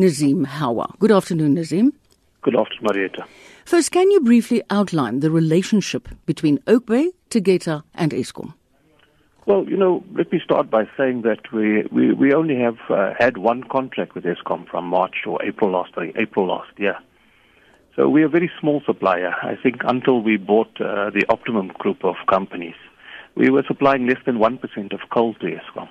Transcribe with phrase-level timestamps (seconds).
[0.00, 0.94] Nazeem Howa.
[0.98, 1.92] Good afternoon, Nazeem.
[2.40, 3.26] Good afternoon, Marietta.
[3.66, 8.54] First, can you briefly outline the relationship between Oakbay, Tegeta, and Eskom?
[9.44, 13.12] Well, you know, let me start by saying that we, we, we only have uh,
[13.18, 16.96] had one contract with Eskom from March or April last April last year.
[17.94, 19.34] So we're a very small supplier.
[19.42, 22.76] I think until we bought uh, the Optimum group of companies,
[23.34, 25.88] we were supplying less than 1% of coal to Eskom.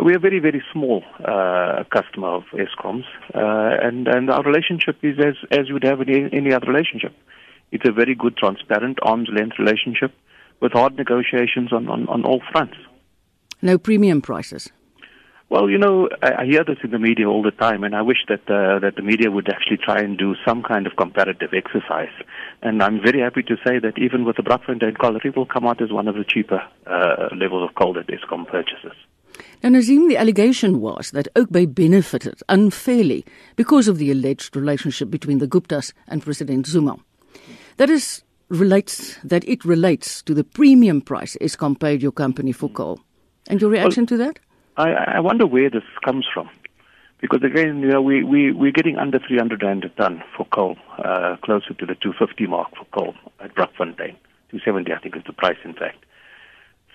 [0.00, 3.04] So we're a very, very small uh, customer of Eskom's,
[3.34, 7.12] uh, and, and our relationship is as, as you would have in any other relationship.
[7.70, 10.14] It's a very good, transparent, arm's length relationship
[10.62, 12.78] with hard negotiations on, on, on all fronts.
[13.60, 14.72] No premium prices.
[15.50, 18.00] Well, you know, I, I hear this in the media all the time, and I
[18.00, 21.50] wish that uh, that the media would actually try and do some kind of comparative
[21.52, 22.14] exercise.
[22.62, 25.66] And I'm very happy to say that even with the Brakfontein coal, it will come
[25.66, 28.96] out as one of the cheaper uh, levels of coal that Eskom purchases.
[29.62, 33.24] Now, Nazeem, the allegation was that Oakbay benefited unfairly
[33.56, 36.96] because of the alleged relationship between the Guptas and President Zuma.
[37.76, 42.68] That is relates that it relates to the premium price Eskom paid your company for
[42.68, 43.00] coal.
[43.48, 44.38] And your reaction well, to that?
[44.76, 46.50] I, I wonder where this comes from.
[47.20, 50.76] Because again, you know, we, we, we're getting under 300 rand a ton for coal,
[51.04, 54.16] uh, closer to the 250 mark for coal at Brakfontein.
[54.50, 56.04] 270, I think, is the price, in fact.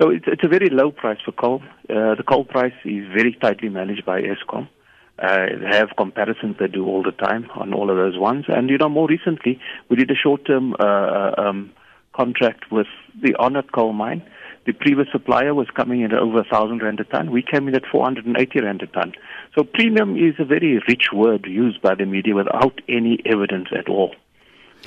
[0.00, 1.62] So it's, it's a very low price for coal.
[1.88, 4.68] Uh, the coal price is very tightly managed by Eskom.
[5.16, 8.46] Uh, they have comparisons they do all the time on all of those ones.
[8.48, 11.72] And, you know, more recently, we did a short-term uh, uh um,
[12.12, 12.86] contract with
[13.20, 14.22] the Arnot Coal Mine.
[14.66, 17.30] The previous supplier was coming in at over 1,000 rand a ton.
[17.30, 19.12] We came in at 480 rand a ton.
[19.54, 23.88] So premium is a very rich word used by the media without any evidence at
[23.88, 24.14] all.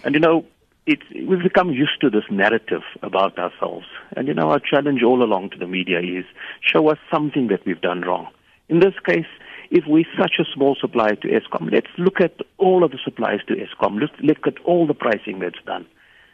[0.04, 0.46] And, you know,
[0.88, 3.86] it's, we've become used to this narrative about ourselves.
[4.16, 6.24] And you know, our challenge all along to the media is
[6.62, 8.28] show us something that we've done wrong.
[8.70, 9.28] In this case,
[9.70, 13.42] if we're such a small supplier to Eskom, let's look at all of the suppliers
[13.50, 14.00] to Eskom.
[14.00, 15.86] Let's look at all the pricing that's done.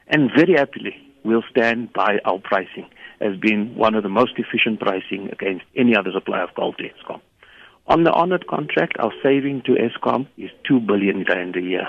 [0.07, 2.87] And very happily, we'll stand by our pricing
[3.21, 6.83] as being one of the most efficient pricing against any other supplier of coal to
[6.83, 7.21] Eskom.
[7.87, 11.87] On the Arnot contract, our saving to Eskom is 2 billion rand a year.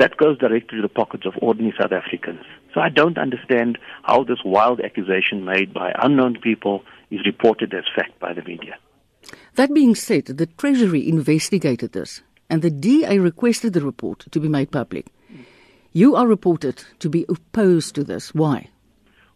[0.00, 2.40] That goes directly to the pockets of ordinary South Africans.
[2.72, 7.84] So I don't understand how this wild accusation made by unknown people is reported as
[7.94, 8.78] fact by the media.
[9.56, 14.48] That being said, the Treasury investigated this and the DA requested the report to be
[14.48, 15.04] made public.
[15.92, 18.34] You are reported to be opposed to this.
[18.34, 18.70] Why?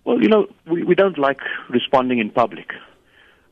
[0.06, 2.72] Well, you know, we, we don't like responding in public.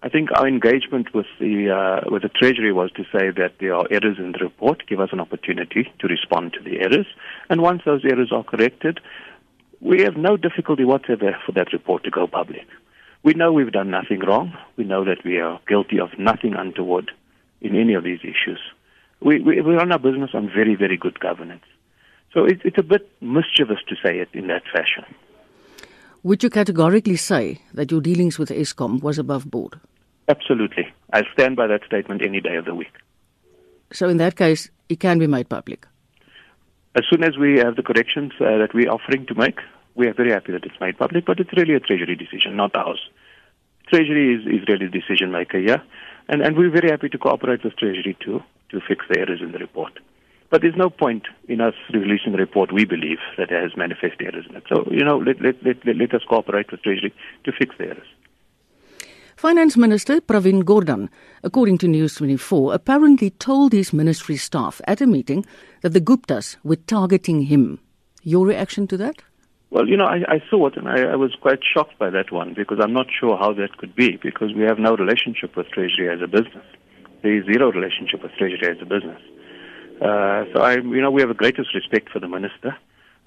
[0.04, 3.74] I think our engagement with the uh, with the Treasury was to say that there
[3.74, 4.82] are errors in the report.
[4.88, 7.06] Give us an opportunity to respond to the errors,
[7.48, 8.98] and once those errors are corrected,
[9.80, 12.66] we have no difficulty whatsoever for that report to go public.
[13.22, 14.52] We know we've done nothing wrong.
[14.76, 17.12] We know that we are guilty of nothing untoward
[17.60, 18.58] in any of these issues.
[19.20, 21.62] We, we, we run our business on very, very good governance.
[22.34, 25.04] So it, it's a bit mischievous to say it in that fashion.
[26.24, 29.78] Would you categorically say that your dealings with Eskom was above board?
[30.28, 30.86] Absolutely.
[31.12, 32.92] I stand by that statement any day of the week.
[33.92, 35.86] So, in that case, it can be made public?
[36.94, 39.58] As soon as we have the corrections uh, that we're offering to make,
[39.94, 42.74] we are very happy that it's made public, but it's really a Treasury decision, not
[42.76, 43.00] ours.
[43.88, 45.82] Treasury is, is really the decision maker here,
[46.28, 49.52] and, and we're very happy to cooperate with Treasury too to fix the errors in
[49.52, 49.92] the report.
[50.50, 54.44] But there's no point in us releasing a report we believe that has manifest errors
[54.48, 54.64] in it.
[54.68, 58.06] So, you know, let, let, let, let us cooperate with Treasury to fix the errors.
[59.42, 61.08] Finance Minister Pravin Gordhan,
[61.42, 65.44] according to News 24, apparently told his ministry staff at a meeting
[65.80, 67.80] that the Guptas were targeting him.
[68.22, 69.16] Your reaction to that?
[69.70, 72.30] Well, you know, I, I saw it and I, I was quite shocked by that
[72.30, 75.66] one because I'm not sure how that could be because we have no relationship with
[75.70, 76.64] Treasury as a business.
[77.24, 79.20] There is zero relationship with Treasury as a business.
[80.00, 82.76] Uh, so I, you know, we have the greatest respect for the minister.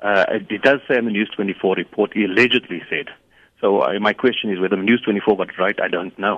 [0.01, 3.07] Uh, it, does say in the News 24 report, he allegedly said
[3.65, 6.37] so uh, my question is whether News 24 got it right, I don't know.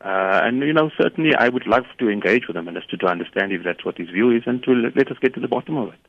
[0.00, 3.50] Uh, and, you know, certainly I would love to engage with the minister to understand
[3.52, 5.88] if that's what his view is and to let us get to the bottom of
[5.88, 6.00] it.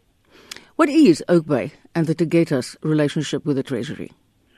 [0.75, 4.11] What is Oakbay and the Tegeta's relationship with the Treasury?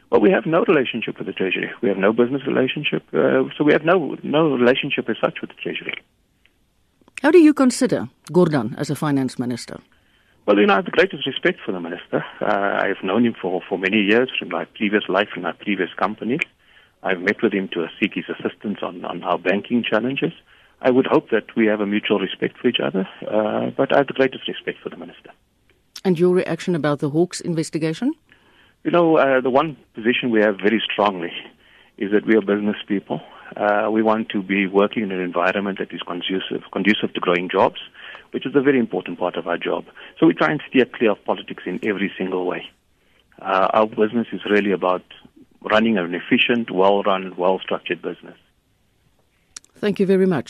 [0.09, 1.71] Well, we have no relationship with the Treasury.
[1.81, 3.03] We have no business relationship.
[3.13, 5.93] Uh, so we have no, no relationship as such with the Treasury.
[7.21, 9.79] How do you consider Gordhan as a finance minister?
[10.45, 12.23] Well, you know, I have the greatest respect for the minister.
[12.39, 15.89] Uh, I've known him for, for many years from my previous life in my previous
[15.97, 16.37] company.
[17.01, 20.33] I've met with him to seek his assistance on, on our banking challenges.
[20.81, 23.97] I would hope that we have a mutual respect for each other, uh, but I
[23.97, 25.31] have the greatest respect for the minister.
[26.03, 28.13] And your reaction about the Hawks investigation?
[28.83, 31.31] You know, uh, the one position we have very strongly
[31.97, 33.19] is that we are business people.
[33.57, 37.49] Uh, we want to be working in an environment that is conducive, conducive to growing
[37.49, 37.79] jobs.
[38.35, 39.85] Which is a very important part of our job.
[40.17, 42.61] So we try and steer clear of politics in every single way.
[43.41, 45.05] Uh, our business is really about
[45.73, 48.37] running an efficient, well-run, well-structured business.
[49.81, 50.49] Thank you very much.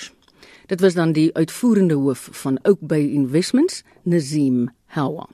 [0.68, 4.68] Dit was dan die uitvoerende hoof van Oakbay Investments, Nazeem
[4.98, 5.28] Howa.